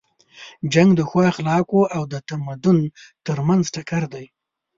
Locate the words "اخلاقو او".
1.31-2.03